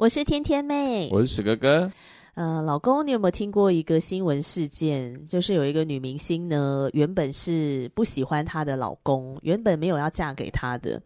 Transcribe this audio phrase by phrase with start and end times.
[0.00, 1.92] 我是天天妹，我是史哥哥。
[2.32, 5.28] 呃，老公，你有没有听过一个新闻事件？
[5.28, 10.98] 就是有一个女明星呢，原本是不喜欢她的老公，原本没有要嫁给他的。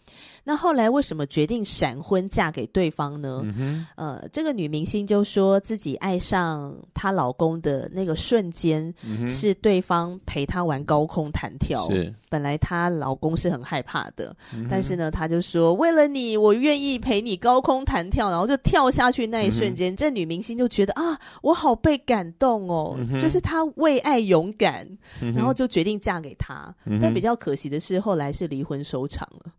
[0.44, 3.40] 那后来为什么决定闪婚嫁给对方呢？
[3.56, 3.86] 嗯。
[3.96, 8.92] 呃，这个女明星就说自己爱上她老公的那个瞬间，
[9.26, 11.88] 是对方陪她玩高空弹跳。
[11.88, 12.12] 是。
[12.28, 24.84] 本来她老公是很害怕的，嗯、但是呢，她就说为了你，我愿意陪你高空弹跳，然后就跳下去那一瞬间，嗯、这女明星就觉得啊，我好被感动哦，嗯、就是她为爱勇敢，
[25.22, 26.74] 嗯、然后就决定嫁给他。
[26.84, 29.52] 嗯、但比较可惜的是，后来是离婚收场了。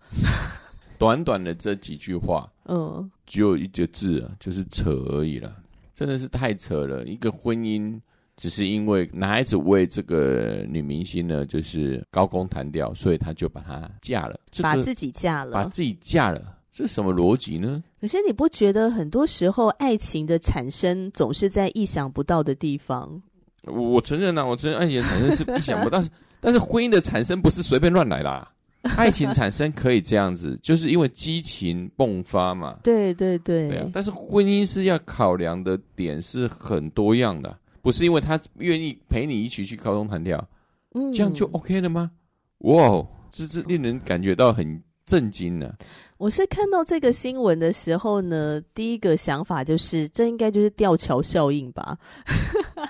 [0.98, 5.56] 短短的这几句话，嗯，只有一个字啊，就是扯而已了，
[5.94, 7.04] 真的是太扯了。
[7.06, 8.00] 一个婚姻
[8.38, 17.84] 只是因为男孩子为这个女明星呢，就是高空弹跳，所以他就把她嫁了，把自己嫁了，把自己嫁了，这是什么逻辑呢？
[18.02, 23.22] 可是你不觉得很多时候爱情的产生总是在意想不到的地方？
[23.64, 26.10] 我我承认啊，我承认爱情的产生是意想不到，但是
[26.42, 28.48] 但是婚姻的产生不是随便乱来的。
[28.96, 32.78] 爱情产生可以这样子，就是因为激情迸发嘛。
[32.84, 33.70] 对对对。
[33.70, 40.48] 对啊，但是婚姻是要考量的点是很多样的，不是因为他愿意陪你一起去高空弹跳，
[40.94, 42.12] 嗯，这样就 OK 了吗？
[42.60, 45.74] 哇，这是令人感觉到很震惊呢。
[46.18, 51.98] 我是看到这个新闻的时候呢，第一个想法就是，这应该就是吊桥效应吧。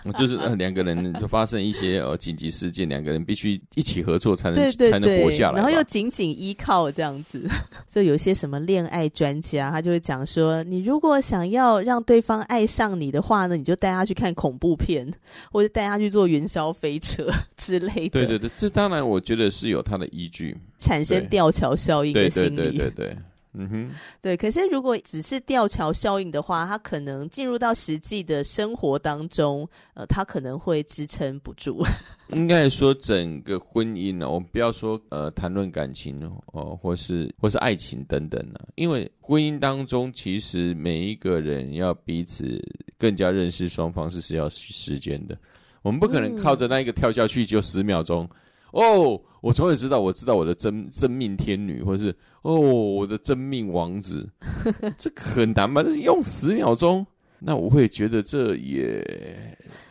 [0.19, 7.47] 就是呃两个人就发生一些呃紧急事件，两个人必须一起合作才能才能活下来，然后又紧紧依靠这样子。
[7.87, 15.11] 所以有些什么恋爱专家，他就会讲说，你如果想要让对方爱上你的话呢，你就带他去看恐怖片，
[15.51, 18.09] 或者带他去坐云霄飞车 之类的。
[18.09, 22.55] 对对对，这当然我觉得是有他的依据，产生吊桥效应的心理。
[22.55, 23.14] 对对对对对。
[23.57, 24.35] 嗯哼，对。
[24.35, 31.83] 可是如果只是吊桥效应的话，他可能进入到实际的生活当中，呃，他可能会支撑不住。
[32.33, 42.59] 应该说，整个婚姻呢，我们不要说呃谈论感情哦，呃，或是或是爱情等等呢，因为婚姻当中其实每一个人要彼此
[42.97, 45.37] 更加认识双方是需要时间的。
[45.81, 48.23] 我们不可能靠着那一个跳下去就十秒钟。
[48.31, 48.37] 嗯
[48.75, 54.29] 哦，我终于知道，我知道我的真真命天女，或是哦，我的真命王子，
[54.97, 55.81] 这很难吧？
[55.81, 57.05] 这是用十秒钟，
[57.39, 59.01] 那我会觉得这也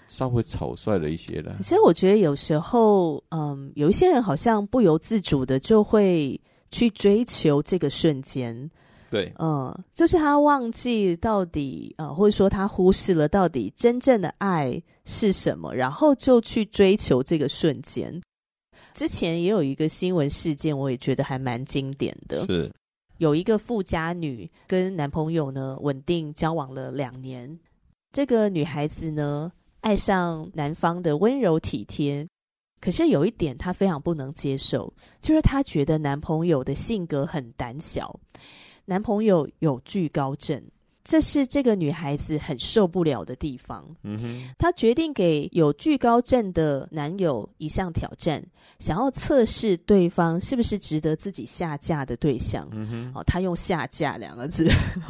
[0.07, 1.57] 稍微草率了一些了。
[1.63, 6.39] 其实我觉得有时候，嗯，有一些人好像不由自主的就会
[6.71, 8.71] 去追求这个瞬间，
[9.11, 18.21] 对，嗯，就是他忘记到底，呃，或者说他忽视了到底真正的爱是什么，然后就去追求这个瞬间。
[18.95, 22.47] 之前也有一个新闻事件，我也觉得还蛮经典的。
[22.47, 22.73] 是，
[23.19, 27.59] 有一个富家女跟男朋友呢稳定交往了两年，
[28.13, 32.27] 这个女孩子呢爱上男方的温柔体贴，
[32.81, 34.91] 可是有一点她非常不能接受，
[35.21, 38.19] 就是她觉得男朋友的性格很胆小，
[38.85, 40.63] 男朋友有惧高症。
[41.05, 43.85] 这是这个女孩子很受不了的地方。
[44.03, 48.43] 嗯哼，她决定给有惧高症的男友一项挑战，
[48.79, 52.67] 想要测试对方是不是值得自己下嫁的对象。
[52.73, 54.67] 嗯哼，哦，她用“下嫁”两个字。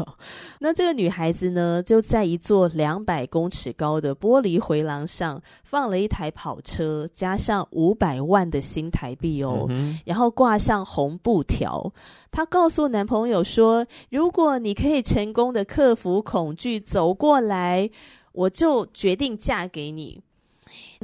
[0.59, 11.93] 那这个女孩子呢，就在一座两百公尺高的玻璃回廊上放了一台跑车，加上五百万的新台币哦，嗯，然后挂上红布条。
[12.35, 17.89] 她告诉男朋友说：“如果你可以成功的克服恐惧走过来，
[18.33, 20.21] 我就决定嫁给你。”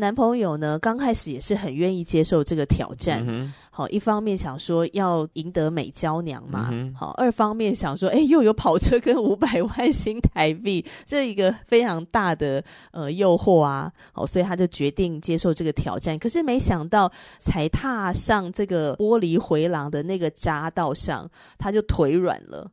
[0.01, 3.23] 男朋友呢，刚开始也是很愿意接受这个挑战。
[3.29, 13.93] 嗯、好，一方面想说要赢得美娇娘嘛，嗯、好，二方面想说，哎，又有跑车跟五百万新台币，这一个非常大的呃诱惑啊。
[14.13, 16.19] 好，所以他就决定接受这个挑战。
[16.19, 22.71] 可是没想到，才踏上这个玻璃回廊的那个匝道上，他就腿软了。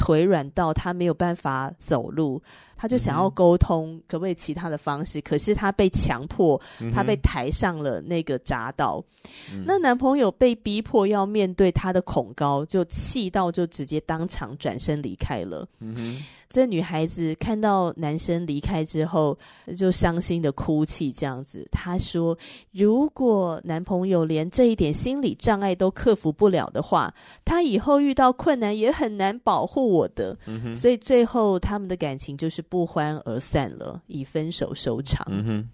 [0.00, 2.42] 腿软到他没有办法走路，
[2.74, 5.20] 他就想要沟通，嗯、可不可以其他的方式？
[5.20, 6.58] 可是他被强迫，
[6.90, 9.04] 他被抬上了那个闸道。
[9.52, 15.68] 嗯、那男朋友被逼迫要面对他的恐高，就气到就直接当场转身离开了。
[15.80, 19.38] 嗯哼这女孩子看到男生离开之后，
[19.78, 21.64] 就伤心的哭泣，这样子。
[21.70, 22.36] 她说
[22.74, 27.14] ：“如果男朋友连这一点心理障碍都克服不了的话，
[27.44, 30.36] 她以后遇到困难也很难保护我的。
[30.48, 35.24] 嗯”所以最后他们的感情就是不欢而散了，以分手收场。
[35.30, 35.70] 嗯。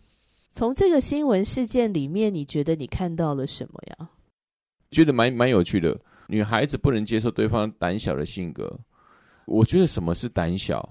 [0.51, 4.09] 从这个新闻事件里面，你觉得你看到了什么呀？
[4.91, 5.99] 觉得蛮蛮有趣的。
[6.29, 8.79] 女孩子不能接受对方胆小的性格。
[9.47, 10.89] 我觉得什么是胆小？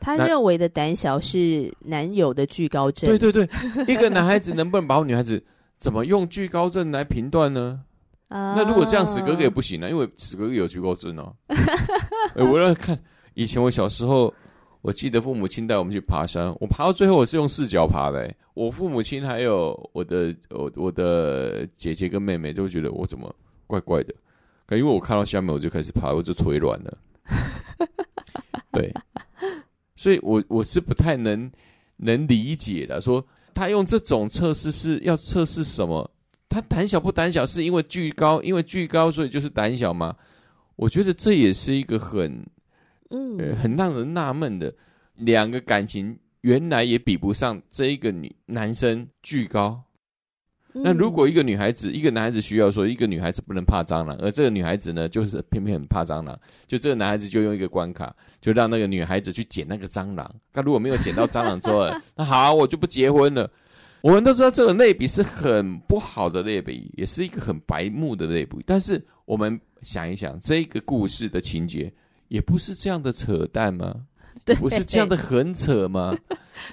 [0.00, 3.08] 他认为的胆小是男友的惧高症。
[3.08, 3.48] 对对对，
[3.86, 5.42] 一个男孩子能不能保护女孩子？
[5.78, 7.80] 怎么用惧高症来评断呢？
[8.28, 11.32] 啊，那如果这样，死哥哥也不行啊，因为死哥哥有惧高症哦。
[12.34, 12.98] 我要看
[13.34, 14.32] 以前我小时候，
[14.80, 18.36] 我记得父母亲带我们去爬山，我爬到最后我是用四脚爬的，欸。
[18.54, 23.32] 我父母亲还有我的我我的姐姐跟妹妹都觉得我怎么
[23.66, 24.14] 怪怪的，
[24.66, 26.98] 可因为我看到下面我就开始爬，我就腿软了。
[28.72, 28.92] 对，
[29.96, 31.50] 所以我我是不太能
[31.96, 33.00] 能理解的。
[33.00, 33.24] 说
[33.54, 36.10] 他用这种测试是要测试什么？
[36.48, 40.14] 他胆小不胆小是因为惧高，因为惧高所以就是胆小吗？
[40.76, 42.44] 我觉得这也是一个很
[43.10, 44.74] 嗯、呃、很让人纳闷的。
[45.16, 49.82] 两个感情原来也比不上这一个女男生惧高。
[50.74, 60.34] 那如果一个女孩子，一个男孩子需要说，一个女孩子不能怕蟑螂，而这个女孩子呢，就是偏偏很怕蟑螂，就这个男孩子就用一个关卡，就让那个女孩子去捡那个蟑螂。
[60.50, 63.50] 他如果没有捡到蟑螂之后，那好，我就不结婚了。
[64.00, 68.56] 我们都知道这个类比是很不好的类比，也是一个很白目的类比。
[68.66, 71.92] 但是我们想一想，这个故事的情节
[72.28, 73.94] 也不是这样的扯淡吗？
[74.44, 76.16] 对，不是这样的很扯吗？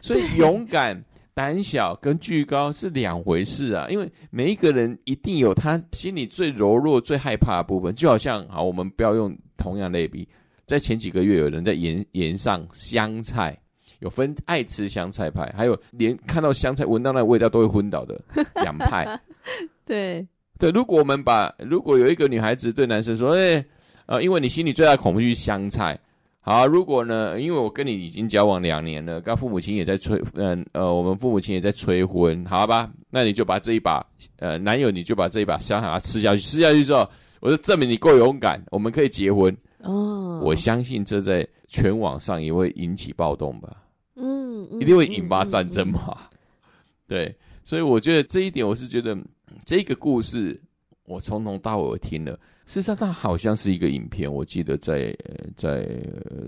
[0.02, 1.04] 所以勇敢。
[1.40, 7.96] 胆小跟惧高是两回事啊，因为每一个人一定有他心里最柔弱、最害怕的部分。
[7.96, 10.28] 就好像，好，我们不要用同样类比，
[10.66, 13.58] 在前几个月，有人在盐盐上香菜，
[14.00, 18.22] 有分爱吃香菜派，还有连看到香菜闻到那个味道都会昏倒的
[18.62, 19.08] 两派。
[19.88, 20.28] 对
[20.60, 23.66] 对，如果我们把如果有一个女孩子对男生说：“哎、欸，
[24.08, 25.98] 呃，因为你心里最大的恐惧是香菜。”
[26.42, 27.40] 好，如果呢？
[27.40, 32.90] 因为我跟你已经交往两年了，跟父母亲也在催，嗯呃，我们父母亲也在催婚，好吧？
[33.10, 34.04] 那你就把这一把，
[34.38, 37.08] 呃，男友你就把这一把香肠吃下去，吃下去之后，
[37.42, 39.56] 我就证明你够勇敢，我们可以结婚。
[39.80, 43.76] 哦，我相信这在全网上也会引起暴动吧？
[44.16, 46.00] 嗯，一定会引发战争吧？
[46.08, 46.38] 嗯嗯嗯嗯、
[47.06, 49.16] 对，所以我觉得这一点，我是觉得
[49.66, 50.60] 这个故事，
[51.10, 52.40] 我从头到尾听了。
[52.68, 54.32] 事实上，它好像是一个影片。
[54.32, 55.12] 我记得在
[55.58, 55.90] 在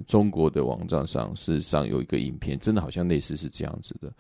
[0.06, 4.14] 中国的网站上，事实上有一个影片，真的好像类似是这样子的。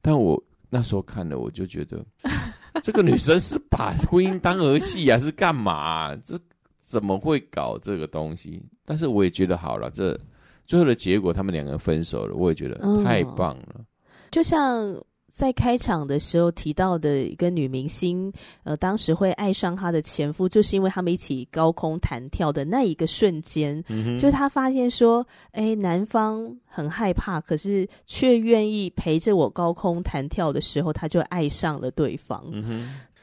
[0.00, 2.02] 但我那时候看了，我就觉得
[2.82, 6.16] 这个女生是把婚姻当儿戏啊，是干嘛啊？
[6.24, 6.40] 这
[6.80, 8.62] 怎么会搞这个东西？
[8.86, 10.18] 但是我也觉得好了，这
[10.64, 13.74] 最后的结果，他们两个人分手了，我也觉得太棒了。
[13.76, 13.84] 嗯，
[14.30, 14.96] 就像。
[15.32, 18.30] 在开场的时候提到的一个女明星，
[18.64, 32.44] 呃，当时会爱上她的前夫，就是因为他们一起高空弹跳的那一个瞬间，嗯，就是她发现说，哎，男方很害怕，可是却愿意陪着我高空弹跳的时候，她就爱上了对方。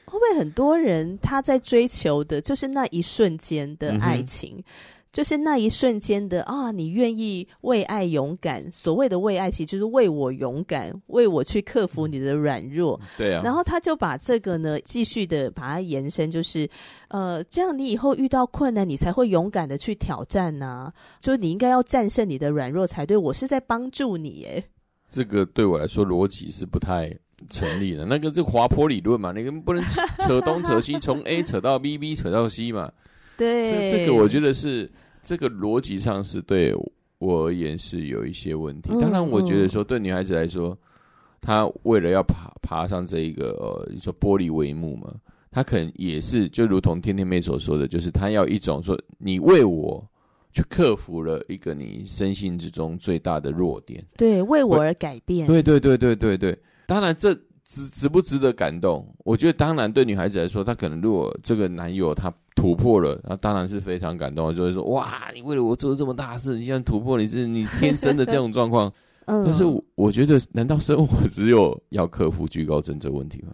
[0.05, 4.55] 会不会很多人他在追求的就是那一瞬间的爱情？
[4.57, 4.63] 嗯
[5.11, 8.71] 就是那一瞬间的啊，你愿意为爱勇敢。
[8.71, 12.99] 所谓的为爱，其实就是为我勇敢，为我去克服你的软弱。
[13.17, 13.41] 对啊。
[13.43, 16.69] 然后他就把这个呢，继续的把它延伸，就是
[17.07, 20.93] 呃，这样你以后遇到困难，你才会勇敢的去挑战呐、啊。
[21.19, 23.17] 就是你应该要战胜你的软弱才对。
[23.17, 24.63] 我是在帮助你，耶。
[25.09, 27.11] 这个对我来说逻辑是不太
[27.49, 28.05] 成立的。
[28.05, 29.83] 那个是滑坡理论嘛，你根本不能
[30.19, 32.91] 扯东扯西，从 A 扯到 B，B 扯到 C 嘛。
[33.39, 34.91] 对，这这个我觉得是
[35.23, 36.75] 这个逻辑上是对
[37.17, 38.89] 我而言是有一些问题。
[39.01, 40.77] 当然，我觉得说对女孩子来说，
[41.41, 45.13] 她为了要爬爬上这一个呃，你说玻璃帷幕嘛，
[45.49, 50.05] 她可能也是就如同天天妹所说的，就是她要一种说你为我
[50.51, 56.57] 去克服了一个你身心之中最大的弱点，对，为我而改变，对对对对对对。
[56.87, 57.37] 当然，这
[57.69, 59.07] 值值不值得感动？
[59.19, 62.33] 我觉得当然，对女孩子来说，她可能如果这个男友他。
[62.55, 68.91] 突破了，那当然是非常感动，就会说：“哇，你为了我做了这么大事，你竟然突破，你是你天生的这种状况。
[69.27, 69.63] ”嗯，但是
[69.95, 73.53] 我觉得，难道生活只有要克服居高症这问题吗？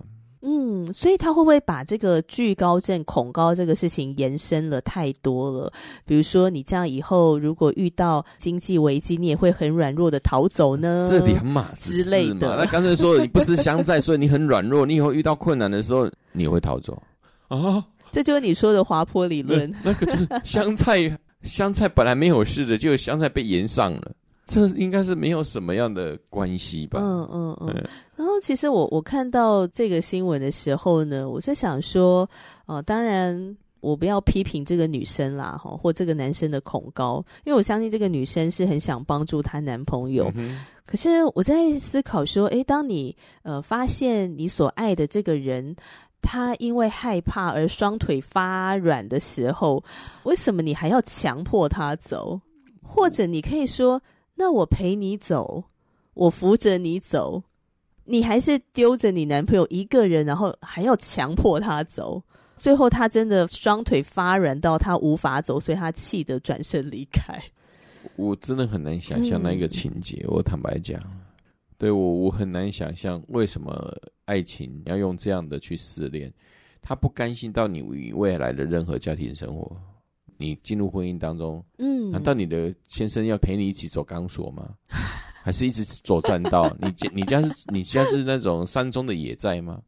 [0.93, 5.71] 所以他会不会把这个惧高症、恐高这个事情延伸了太多了？
[6.05, 11.07] 比如说，你这样以后如果遇到经济危机，你也会很软弱的逃走呢？
[11.09, 12.57] 这两码子之类的。
[12.57, 16.93] 那刚才说你不吃香菜，所以你很软弱，你以后遇到困难的时候，你也会逃走
[17.47, 17.57] 啊？
[17.57, 19.73] 哦、这就是你说的滑坡理论。
[19.83, 24.11] 那个就是 香菜，香菜本来没有事的，结果香菜被延上了。
[24.45, 26.99] 这应该是没有什么样的关系吧？
[27.01, 27.87] 嗯嗯嗯。
[28.15, 32.21] 然后其实我我看到这个新闻的时候呢，我就想说，
[32.67, 40.31] 哦、呃，当然我不要批评这个女生啦，哈，或这个男生的恐高，因为我相信这个女生是很想帮助她男朋友。
[40.35, 45.75] 嗯、可是我在思考说，诶，当你呃发现你所爱的这个人，
[46.21, 49.83] 他因为害怕而双腿发软的时候，
[50.23, 52.39] 为什么你还要强迫他走？
[52.83, 53.99] 或者你可以说。
[54.35, 55.63] 那我陪你走，
[56.13, 57.43] 我扶着你走，
[58.03, 62.21] 你还是丢着你男朋友一个人，然后还要强迫他走，
[62.55, 67.41] 最后他真的双腿发软到他无法走，所以他气得转身离开。
[68.17, 71.01] 我真的很难想象那个情节，嗯、我坦白讲，
[71.77, 73.93] 对我我很难想象为什么
[74.25, 76.31] 爱情要用这样的去试炼，
[76.81, 77.81] 他不甘心到你
[78.13, 79.75] 未来的任何家庭生活。
[80.37, 84.75] 你进入婚姻当中，嗯，难道你的先生要陪你一起走钢索吗？
[85.43, 86.75] 还是一直走栈道？
[86.81, 89.81] 你家你家是你家是那种山中的野寨吗？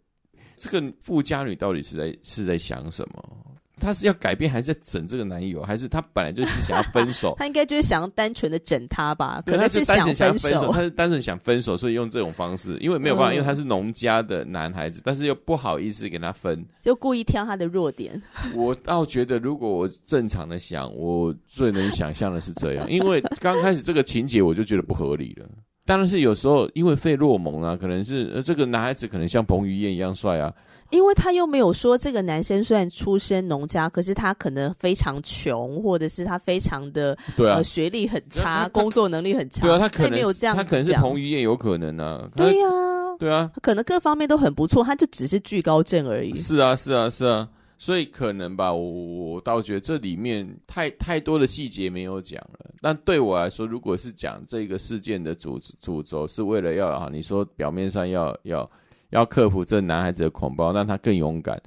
[0.56, 3.57] 这个富家女到底是在是在想什么？
[3.80, 5.62] 他是要改变，还是在整这个男友？
[5.64, 7.36] 还是他本来就是想要分手？
[7.40, 9.42] 他应该就是想要单纯的整他吧？
[9.46, 10.18] 对，可能是想分手。
[10.18, 18.22] 他是单纯想分手，他是单纯想分手，所以用这种方式，因为没有办法，嗯、因为他是农家的男孩子，但是又不好意思跟他分， 就故意挑他的弱点。
[18.56, 25.48] 我倒觉得，如果我正常的想，我最能想象的是这样，因为刚开始这个情节我就觉得不合理了。
[25.88, 30.54] 当然是有时候因为费洛蒙啊，可能是呃这个男孩子可能像彭于晏一样帅啊。
[30.90, 39.66] 因为他又没有说这个男生虽然出身农家，可是他可能非常穷，或者是他非常的对啊、呃、学历很差，工作能力很差。
[39.66, 42.30] 对啊，他可能他没有这样，他可能是彭于晏有可能啊。
[42.34, 46.34] 对呀、啊，对啊，可能各方面都很不错，他就只是惧高症而已。
[46.38, 48.92] 是啊，是啊，是啊，所以可能吧，我
[49.34, 52.72] 我倒觉得这里面太太多的细节没有讲了。
[52.82, 58.70] 但对我来说，如果是讲这个事件的主主轴是为了要啊，你说表面上要要。
[59.12, 61.58] 要克服这男孩子的恐包，让他更勇敢，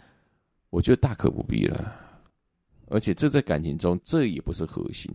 [0.69, 1.97] 我觉得大可不必了。
[2.88, 5.11] 而且这在感情中，这也不是核心。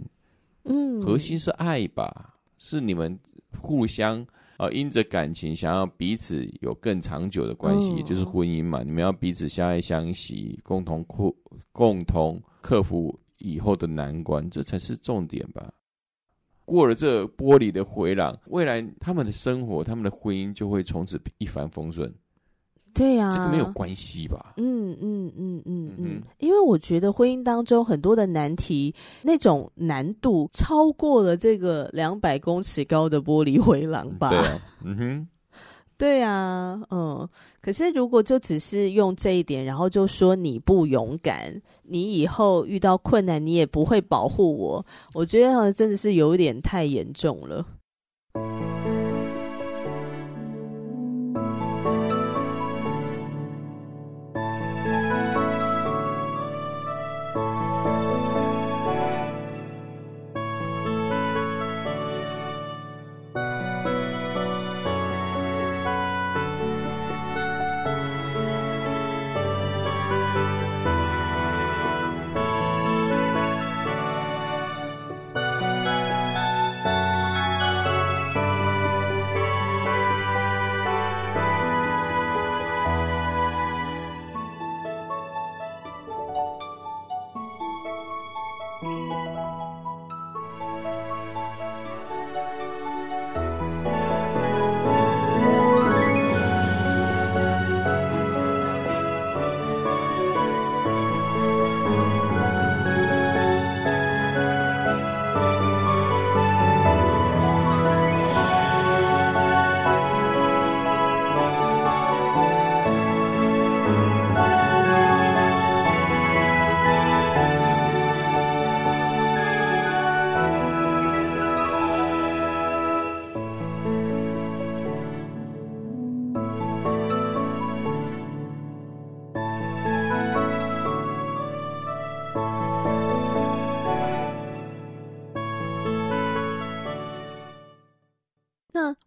[0.63, 2.33] 嗯，核心是爱吧？
[2.57, 3.15] 是你们
[3.61, 4.25] 互相
[4.57, 8.83] 啊、呃，因着感情想要彼此有更长久的关系，嗯、也就是婚姻嘛。
[8.83, 11.33] 你们要彼此相爱相惜，共同克
[11.71, 15.71] 共同克服以后的难关，这才是重点吧。
[16.63, 22.11] 过了这玻璃的回廊，未来他们的生活、他们的婚姻就会从此一帆风顺。
[22.95, 24.53] 对呀、啊，这个没有关系吧？
[24.55, 34.29] 嗯嗯嗯嗯嗯，因为我觉得婚姻当中很多的难题，那种难度超过了这个两百公尺高的玻璃回廊吧？
[34.29, 35.27] 对啊， 嗯哼。
[35.97, 37.29] 对啊，嗯，
[37.61, 47.65] 可是如果就只是用这一点，然后就说你不勇敢，你以后遇到困难你也不会保护我，我觉得真的是有点太严重了。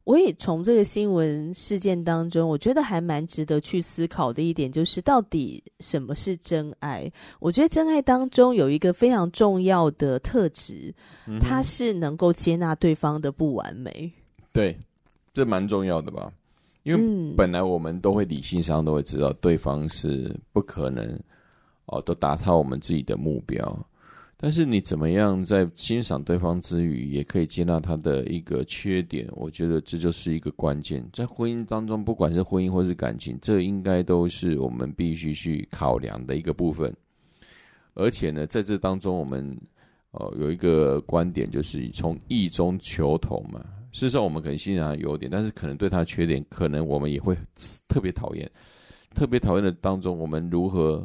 [0.04, 7.10] 我也从这个新闻事件当中，我觉得还蛮值得去思考的一点，就是到底什么是真爱？
[7.40, 10.94] 我觉得真爱当中有一个非常重要的特质，
[11.26, 14.12] 嗯、它是能够接纳对方的不完美。
[14.52, 14.76] 对，
[15.32, 16.32] 这蛮重要的吧？
[16.84, 21.18] 因为本来我们都会理性上都会知道对方是不可能
[21.86, 23.86] 哦，都达到我们自己的目标。
[24.40, 29.28] 但是你怎么样在欣赏对方之余，也可以接纳他的一个缺点？
[29.32, 31.04] 我觉得这就是一个关键。
[31.12, 36.94] 在婚姻当中，不管是婚姻或是感情，这应该都是我们必须去考量的一个部分。
[37.94, 39.60] 而且呢，在这当中，我们
[40.12, 43.58] 呃有一个观点，就是从异中求同嘛。
[43.90, 47.36] 事实上，我们可能欣赏他的优点，但是可能对他缺点，可能我们也会
[47.88, 48.48] 特别讨厌。
[49.16, 51.04] 特别讨厌的当中，我们如何？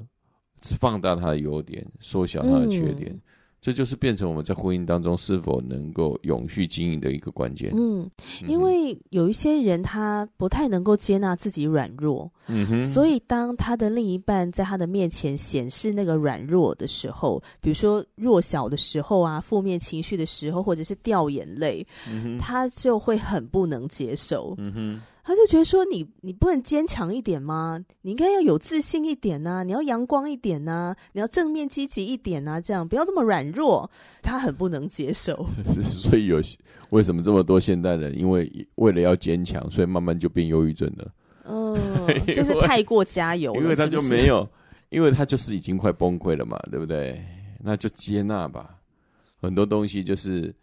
[0.80, 3.22] 放大他的优点，缩小他的缺点，嗯，
[3.60, 7.72] 这就是变成我们在婚姻当中是否能够永续经营的一个关键。
[7.76, 8.10] 嗯，
[8.48, 24.56] 因为有一些人他不太能够接纳自己软弱，嗯哼，所以当他的另一半在他的面前显示那个软弱的时候，比如说弱小的时候啊，负面情绪的时候，或者是掉眼泪，嗯，他就会很不能接受。
[24.58, 25.02] 嗯哼。
[25.24, 27.80] 他就觉得说，你你不能坚强一点吗？
[28.02, 33.90] 你应该要有自信一点呐，你要阳光一点呐，你要正面积极一点呐，这样不要这么软弱。
[34.22, 35.48] 他很不能接受，
[35.82, 36.42] 所以有
[36.90, 41.12] 为什么这么多现代人，因为为了要坚强，所以慢慢就变忧郁症了。
[41.46, 41.76] 嗯，
[42.34, 44.46] 就是太过加油了，因为他就没有，
[44.90, 47.24] 因为他就是已经快崩溃了嘛，对不对？
[47.64, 48.76] 那就接纳吧，
[49.42, 50.54] 很多东西就是。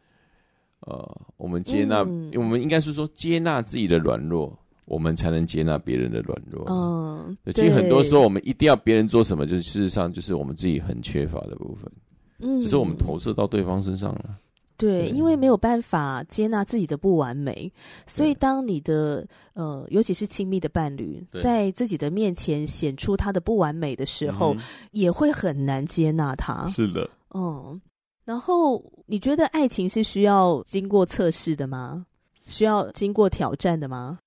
[0.87, 6.65] 呃，我们接纳，嗯、我们应该是说接纳自己的软弱，我们才能接纳别人的软弱。
[6.69, 11.91] 嗯，其实很多时候我们一定要别人做什么，就是事实上就是我们自己很缺乏的部分。
[12.39, 14.39] 嗯，只是我们投射到对方身上了。
[14.79, 17.71] 对，因为没有办法接纳自己的不完美，
[18.07, 24.61] 所以当你的呃，尤其是亲密的伴侣，在自己的面前显出他的不完美的时候，嗯、
[24.93, 26.67] 也会很难接纳他。
[26.69, 27.79] 是的，嗯。
[28.25, 32.07] 然后，你觉得爱情是需要经过测试的吗？
[32.47, 34.19] 需要经过挑战的吗？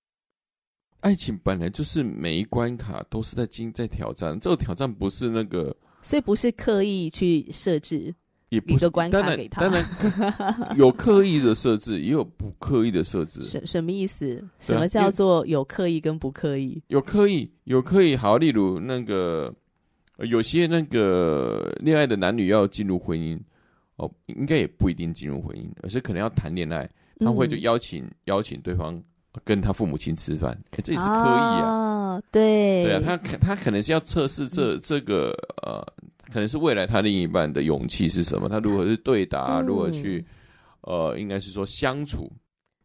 [1.01, 8.13] 爱情本来就是每一关卡都是在经在挑战，这个挑战不是那个，所以不是刻意去设置
[8.49, 9.61] 也不是关卡给他。
[9.61, 13.41] 当然，当然有刻意的设置，也有不刻意的设置。
[13.43, 14.41] 什什么意思？
[14.57, 16.81] 什么叫做有刻意跟不刻意？
[16.87, 18.15] 有刻意，有刻意。
[18.15, 19.53] 好，例如那个
[20.19, 23.39] 有些那个恋爱的男女要进入婚姻。
[23.97, 29.01] 哦，应该也不一定进入婚姻，而是可能要谈恋爱，他会就邀请、嗯、邀请对方
[29.43, 32.15] 跟他父母亲吃饭，欸，这也是刻意啊。
[32.15, 35.31] 哦、对对啊，他可他可能是要测试这这个
[35.63, 35.83] 呃，
[36.31, 40.25] 可能是未来他另一半的勇气是什么，他如何是对答，嗯、如何去
[40.81, 42.31] 呃，应该是说相处，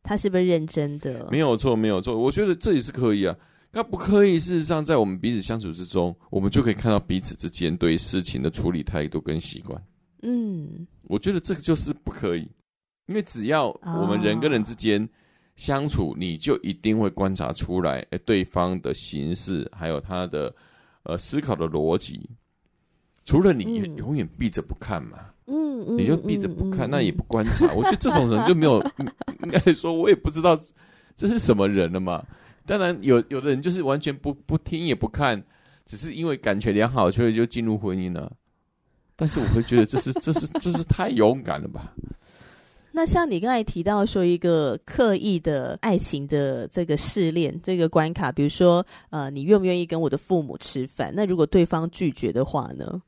[0.02, 1.26] 他是不是认真的？
[1.30, 2.16] 没有错，没有错。
[2.16, 3.36] 我觉得这也是可以啊。
[3.70, 9.80] 那不刻意，事实上，在我们彼此相处之中，我们就可以看到彼此之间对事情的处理态度跟习惯。
[10.22, 10.87] 嗯。
[11.04, 12.48] 我觉得这个就是不可以，
[13.07, 15.09] 因为只要我们人跟人之间
[15.57, 20.54] 相处，你就一定会观察出来，哎，对方的形式，还有他的
[21.04, 22.28] 呃思考的逻辑。
[23.24, 27.72] 除了你永远闭着不看嘛，嗯，你就闭着不看，那也不观察。
[27.76, 28.83] 我觉得这种人就没有，
[29.42, 30.59] 应该说，我也不知道
[31.16, 32.24] 这是什么人了嘛。
[32.64, 35.42] 当然，有有的人就是完全不不听也不看，
[35.85, 38.31] 只是因为感觉良好，所以就进入婚姻了。
[39.20, 41.92] 但是我会觉得这是 这是这是太勇敢了吧？
[42.92, 51.12] 那像你刚才提到说一个刻意的爱情的这个试炼这个关卡，比如说呃，你愿不愿意跟我的父母吃饭？
[51.14, 53.02] 那如果对方拒绝的话呢？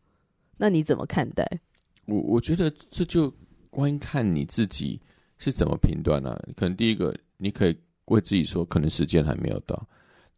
[0.56, 1.48] 那你怎么看待？
[2.06, 3.32] 我我觉得这就
[3.70, 5.00] 观看你自己
[5.38, 6.36] 是怎么评断啊。
[6.56, 9.76] 可能第一个，你可以为自己说，可能时间还没有到；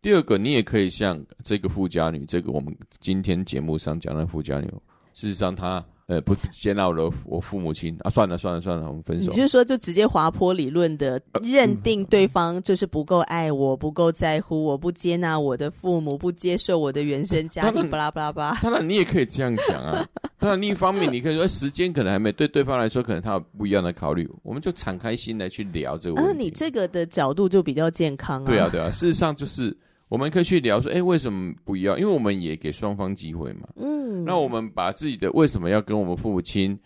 [0.01, 4.71] 第二个，你也可以像这个富家女，这个我们今天节目上讲的富家女。
[5.15, 9.31] 事实上，他呃不接纳了我父母亲啊，算了算了算了，我们分手。
[9.31, 18.59] 你就是说，就直接滑坡理论的认定对方就是不够爱我，不够在乎我，不接纳我的父母，不接受我的原生家庭，巴拉巴拉巴拉。
[18.61, 20.07] 当然，你也可以这样想啊。
[20.39, 24.29] 当然，另一方面，你可以说时间可能还没对对方来说，可能他有不一样的考虑。
[24.43, 26.31] 我们就敞开心来去聊这个问题。
[26.31, 28.47] 啊，你这个的角度就比较健康啊。
[28.47, 28.91] 对啊，对啊。
[28.91, 29.77] 事实上，就是。
[30.09, 31.97] 我们可以去聊说，哎，为什么不要？
[31.97, 33.67] 因为我们也给双方机会嘛。
[33.77, 34.02] 嗯。
[34.25, 36.79] 那我们把自己的为什么要跟我们父母亲，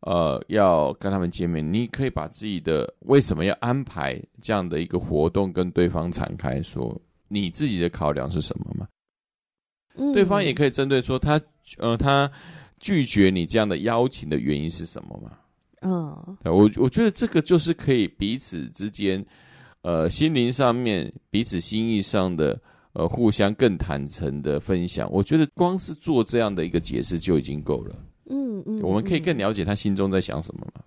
[0.00, 1.72] 呃，要跟他们见面？
[1.72, 8.88] 你可以把自己的为什么要安排这样的一个活动跟对方敞开说，你自己的考量是什么嘛？
[9.94, 10.12] 嗯。
[10.12, 11.40] 对方也可以针对说他，
[11.78, 12.30] 呃，他
[12.78, 15.38] 拒绝你这样的邀请的原因是什么嘛？
[15.82, 16.36] 嗯。
[16.44, 19.24] 我我觉得这个就是可以彼此之间。
[19.82, 22.60] 呃心灵上面彼此心意上的
[22.96, 27.94] 呃互相更坦诚的分享，我觉得光是做这样的一个解释就已经够了。
[28.30, 30.82] 嗯嗯，我们可以更了解他心中在想什么吗？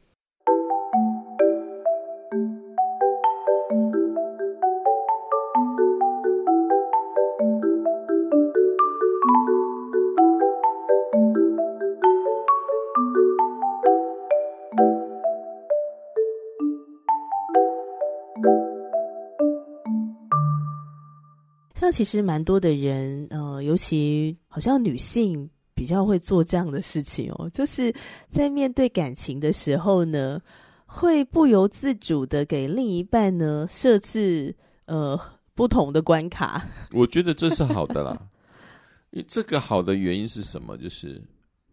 [21.92, 27.94] 其实蛮多的人，呃，尤其好像女性比较会做这样的事情哦，就是
[28.30, 30.42] 在面对感情的时候呢，
[30.86, 35.20] 会不由自主的给另一半呢设置呃
[35.54, 36.68] 不同的关卡。
[36.92, 38.30] 我觉得这是好的啦，
[39.28, 40.78] 这个好的原因是什么？
[40.78, 41.22] 就是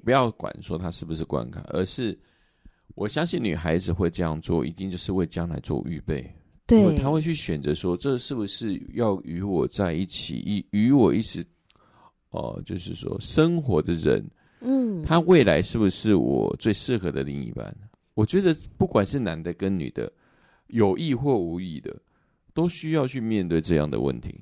[0.05, 2.16] 不要管说他是不是关卡，而是
[2.94, 6.33] 我相信女孩子会这样做，一定就是为将来做预备。
[6.66, 11.40] 对，他会去选择说，这是不是要与我在一起，与与我一起，
[12.31, 14.29] 哦、呃，就是说生活的人，
[14.61, 17.72] 嗯，他未来是不是我最适合的另一半？
[18.14, 20.12] 我觉得不管是男的跟女的，
[20.66, 21.94] 有意或无意的，
[22.52, 24.40] 都需要去面对这样的问题。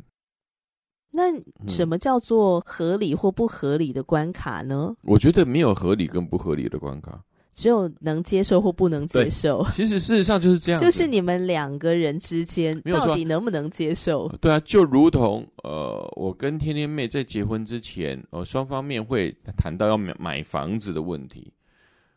[1.11, 1.23] 那
[1.69, 4.97] 什么叫做合理或不合理的关卡呢？
[5.03, 7.23] 我觉得没有合理跟不合理的关卡。
[7.55, 9.65] 只有能接受或不能接受。
[9.71, 14.29] 其实事实上就是这样，就是你们两个人之间到底能不能接受？
[14.41, 21.53] 对啊，就如同呃，我跟天天妹在结婚之前，呃，双方面会谈到要买买房子的问题。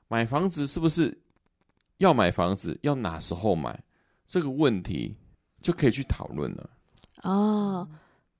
[0.08, 1.16] 买房子是不是
[2.00, 2.76] 要买房子？
[2.82, 3.80] 要哪时候买？
[4.26, 5.16] 这个问题
[5.62, 6.70] 就可以去讨论了。
[7.22, 7.88] 哦，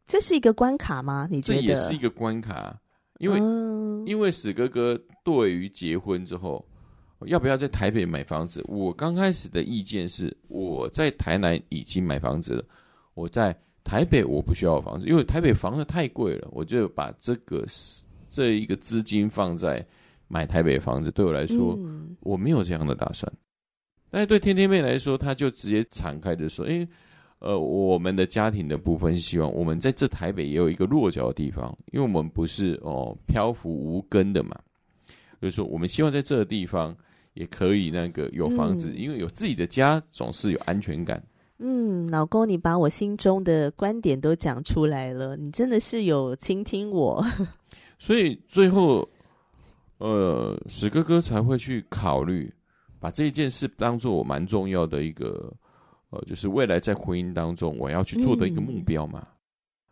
[0.06, 1.28] 这是一个关卡吗？
[1.30, 1.62] 你觉得？
[1.62, 2.76] 这也是一个关卡，
[3.20, 6.66] 因为、嗯、因为史哥哥对于结婚之后。
[7.26, 8.64] 要不要在台北买房子？
[8.68, 12.64] 我刚开始的意见是，我在台南已经买房子了，
[13.16, 17.66] 我在台北我不需要房子，因为台北房子太贵了，我就把这个
[18.30, 19.84] 这一个资金放在
[20.28, 21.10] 买台北房子。
[21.10, 23.32] 对我来说，嗯、我没有这样的打算。
[24.12, 26.88] 但是对天天妹来说，她就直接敞开的说：“因为
[27.40, 34.56] 呃，我们的家庭的部分希望我们在这台北也有一个落脚的地方，因为我们不是哦漂浮无根的嘛，
[35.40, 36.96] 所以说我们希望在这个地方。”
[37.38, 41.24] 也可以那个有房子，嗯，因为有自己的家总是有安全感。
[41.60, 47.24] 嗯，老公，你把我心中的观点都讲出来了，你真的是有倾听我。
[48.00, 49.08] 所以最后，
[50.00, 52.52] 呃，史哥哥才会去考虑
[53.00, 55.54] 把这一件事当做我蛮重要的一个，
[56.10, 59.20] 呃，就是未来在婚姻当中我要去做的一个目标嘛。
[59.22, 59.34] 嗯，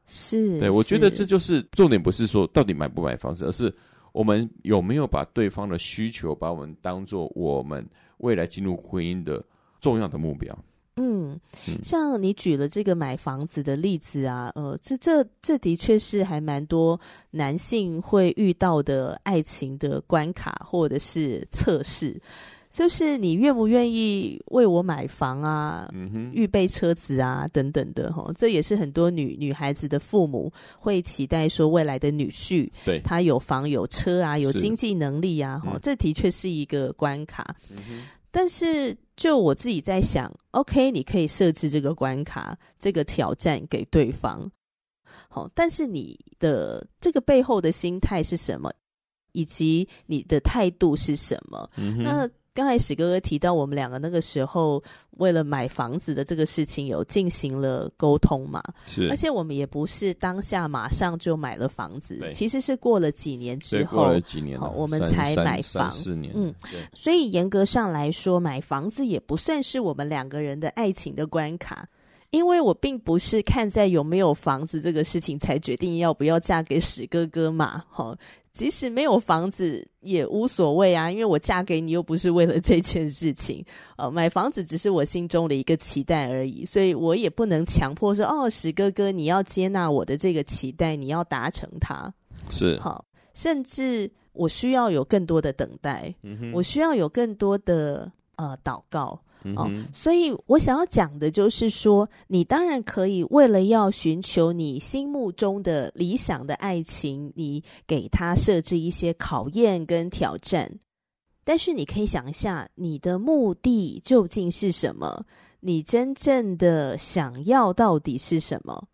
[0.07, 3.71] 是，对，我觉得这就是重点，不是说到底买不买房子，而是。
[4.15, 7.85] 我们有没有把对方的需求，把我们当做我们
[8.19, 9.43] 未来进入婚姻的
[9.81, 10.57] 重要的目标？
[10.95, 11.37] 嗯，
[11.83, 16.97] 像你举了这个买房子的例子啊，呃，这这这的确是还蛮多
[17.31, 22.17] 男性会遇到的爱情的关卡或者是测试。
[22.75, 37.55] 就是你愿不愿意为我买房啊，嗯哼，预备车子啊，等等的哈，这也是很多女女孩子的父母会期待说未来的女婿，对，他有房有车啊，有经济能力啊，哈，这的确是一个关卡。
[37.69, 44.51] 嗯哼，但是就我自己在想，OK，你可以设置这个关卡，这个挑战给对方，
[45.29, 48.69] 好，但是你的这个背后的心态是什么，
[49.31, 51.69] 以及你的态度是什么？
[51.77, 52.29] 嗯哼，那。
[52.55, 54.81] 刚才史哥哥提到，我们两个那个时候
[55.17, 58.63] 为了买房子的这个事情有进行了沟通嘛？
[58.87, 65.91] 是，而且我们也不是当下马上就买了房子，其实是过了几年之后，过了几年，好，我们才买房。
[65.91, 66.79] 四年，嗯，对。
[66.93, 71.85] 所以严格上来说，买房子也不算是我们两个人的爱情的关卡，
[72.29, 78.15] 因为我并不是看在有没有房子这个事情才决定要不要嫁给史哥哥嘛，好。
[78.55, 83.63] 即使没有房子也无所谓啊，因为我嫁给你又不是为了这件事情，
[83.97, 92.09] 呃，买房子只是我心中的一个期待而已，所以我也不能强迫说，哦，史哥哥你要接纳我的这个期待，你要达成它，
[92.49, 92.79] 是。
[92.79, 99.19] 好，甚至我需要有更多的等待，嗯，我需要有更多的呃祷告。
[99.55, 110.79] 哦，所以我想要讲的就是说，你当然可以为了要寻求你心目中的理想的爱情，你给他设置一些考验跟挑战。
[111.43, 115.25] 但是你可以想一下，你的目的究竟是什么？
[115.59, 118.87] 你真正的想要到底是什么？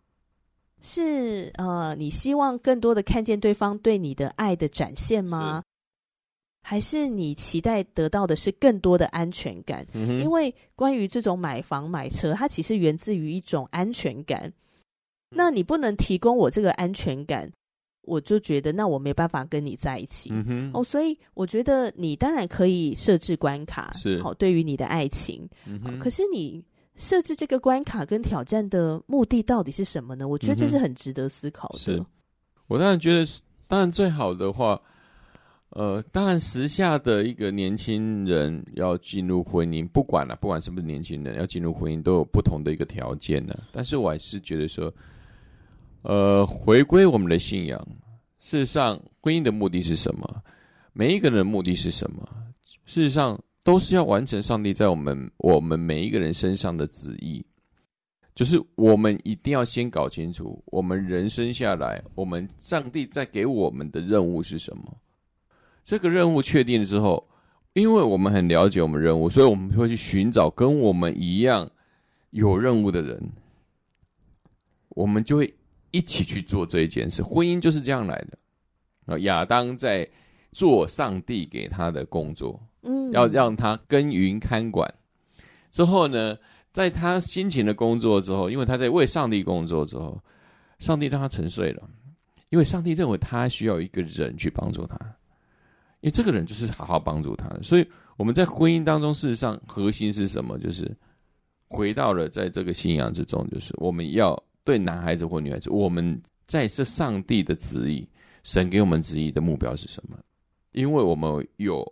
[0.80, 5.62] 是呃，你希望更多的看见对方对你的爱的展现吗？
[6.64, 9.84] 还是你期待得到的是更多的安全感？
[9.94, 14.50] 嗯、因为关于这种买房买车，它其实源自于一种安全感。
[15.28, 17.50] 那你不能提供我这个安全感，
[18.02, 20.30] 我就觉得那我没办法跟你在一起。
[20.32, 25.48] 嗯，哦，所以我觉得你当然可以设置关卡，是好，对于你的爱情。
[25.98, 30.28] 可是你设置这个关卡跟挑战的目的到底是什么呢？
[30.28, 31.78] 我觉得这是很值得思考的。
[31.80, 32.04] 是
[32.68, 33.26] 我当然觉得，
[33.66, 34.80] 当然最好的话。
[35.74, 43.58] 呃，当然，时下的一个年轻人要进入婚姻，不管了，不管是不是年轻人要进入婚姻，都有不同的一个条件呢。
[43.72, 44.92] 但是我还是觉得说，
[46.02, 47.80] 呃，回归我们的信仰，
[48.38, 50.42] 事实上，婚姻的目的是什么？
[50.92, 52.22] 每一个人的目的是什么？
[52.84, 57.42] 事实上，都是要完成上帝在我们我们每一个人身上的旨意。
[58.34, 64.96] 就是我们一定要先搞清楚，我们人生下来，我们上帝在给我们的任务是什么。
[65.82, 67.28] 这个任务确定之后，
[67.72, 71.70] 因为我们很了解我们任务，所以我们会去寻找跟我们一样
[72.30, 73.20] 有任务的人，
[74.90, 75.54] 我们就会
[75.90, 77.22] 一起去做这一件事。
[77.22, 78.38] 婚姻就是这样来的。
[79.06, 80.08] 啊，亚当在
[80.52, 84.92] 做上帝给他的工作，嗯，要让他耕耘看管。
[85.72, 86.38] 之后呢，
[86.72, 90.22] 在他辛勤的工作之后，因为他在为上帝工作之后，
[90.78, 91.90] 上帝让他沉睡了，
[92.50, 94.96] 因为上帝认为他需要一个人去帮助他。
[96.02, 100.58] 因为这个人就是好好帮助他，所以我们在婚姻当中，事实上核心是什么？
[100.58, 100.94] 就是
[101.68, 108.08] 回到了在这个信仰之中，就是我们要对男孩子或女孩子，我们在这上帝的旨意，
[108.42, 110.18] 神给我们旨意的目标是什么？
[110.72, 111.86] 因为我们有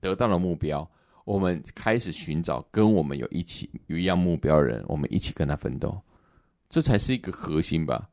[0.00, 0.88] 得到了目标，
[1.24, 6.00] 我们开始寻找跟我们有一起有一样目标的人，我们一起跟他奋斗，
[6.68, 8.08] 这才是一个核心吧。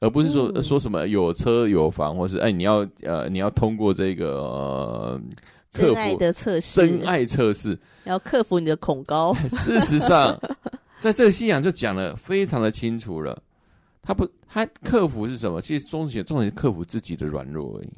[0.00, 5.20] 而不是说、嗯、说什么有车有房，或是哎，你要呃你要通过这个、呃、
[5.70, 9.34] 真爱的测试，真爱测试，要克服你的恐高。
[9.50, 10.38] 事实上，
[10.98, 13.36] 在这个信仰就讲的非常的清楚了。
[14.02, 15.60] 他不，他克服是什么？
[15.60, 17.92] 其实重点重点是克服自己的软弱而已，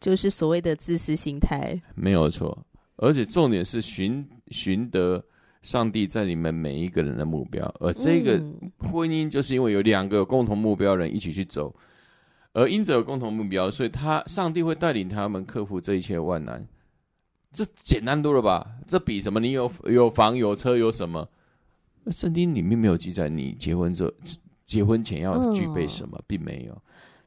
[0.00, 2.56] 就是所谓的自私心态，没有错。
[2.96, 5.22] 而且重点是寻寻得。
[5.62, 8.42] 上帝在你们每一个人的目标，而这个
[8.78, 11.74] 婚姻就是因为有两个有共同目标的人一起去走，
[12.52, 16.66] 而因着有共同目标，所以他上帝会带领他们克服这一切万难。
[17.52, 18.66] 这简单多了吧？
[18.86, 19.38] 这比什么？
[19.38, 21.28] 你有有房有车有什么？
[22.10, 24.12] 圣经里面没有记载你结婚之后
[24.64, 26.82] 结婚前要具备什么，并没有。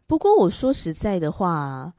[0.08, 1.94] 不过我说实在的话。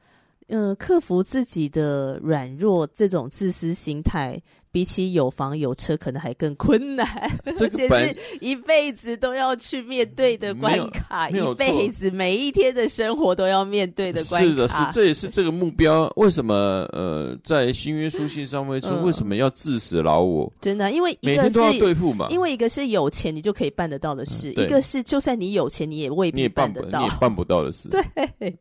[0.47, 4.39] 呃，克服自己的软弱，这种自私心态，
[4.71, 7.07] 比起有房有车，可能还更困难，
[7.55, 14.47] 这个、而且是一辈子都要去面对的关卡，一辈子每一天的生活都要面对的关卡。
[14.47, 16.11] 是的，是这也是这个目标。
[16.15, 16.53] 为什么？
[16.93, 20.51] 呃，在新约书信上面说，为什么要致死老我？
[20.61, 22.27] 真的，因为一个是每天都要对付嘛。
[22.29, 27.89] 因为一个是有钱你就可以办得到的事，嗯、一个是就算你有钱你也未必办得到，办不到的事。
[28.37, 28.55] 对。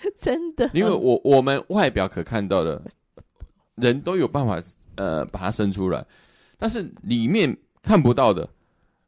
[0.18, 2.82] 真的，因为我我们外表可看到的，
[3.74, 4.62] 人都有办法
[4.96, 6.06] 呃把它生出来，
[6.56, 8.48] 但是里面看不到的，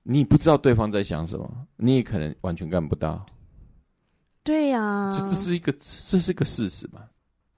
[0.02, 3.24] 你不知道对方在想什么，你也可能完全干不到。
[4.42, 7.02] 对呀、啊，这这是一个这是一个事实嘛。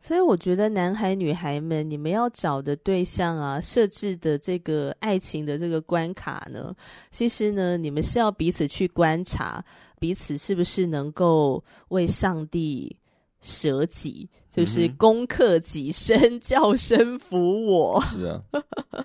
[0.00, 6.74] 所以我觉得男孩女孩们，你们要找的对象啊，设置的这个爱情的这个关卡呢，
[7.12, 9.64] 其实呢，你们是要彼此去观察，
[10.00, 12.96] 彼此是不是能够为上帝。
[13.42, 18.02] 舍己就是攻克己身，嗯、叫声服我。
[18.06, 18.40] 是啊，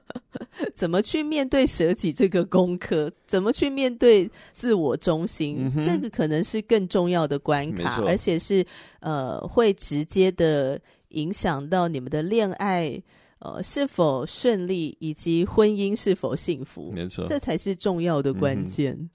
[0.76, 3.12] 怎么去面对舍己这个功课？
[3.26, 5.72] 怎么去面对自我中心？
[5.76, 8.66] 嗯、这个可能是更重要的关卡，而且是
[9.00, 13.02] 呃，会直接的影响到你们的恋爱
[13.40, 16.92] 呃是否顺利，以及婚姻是否幸福。
[16.92, 18.94] 没错，这才是重要的关键。
[18.94, 19.10] 嗯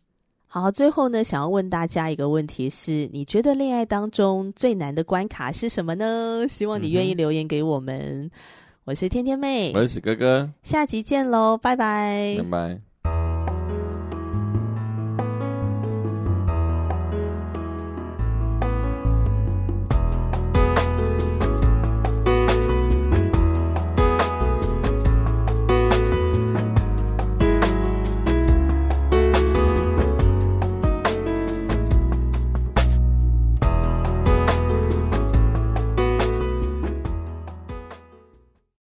[0.55, 6.45] 好，最后呢，想要问大家一个问题是：你觉得恋爱当中最难的关卡是什么呢？
[6.47, 7.99] 希望你愿意留言给我们。
[7.99, 8.31] 嗯、
[8.85, 12.92] 我是天天妹，我是史哥哥，下集见喽，拜拜，拜拜。